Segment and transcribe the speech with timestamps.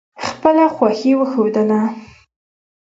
[0.25, 1.81] خپله خوښي وښودله.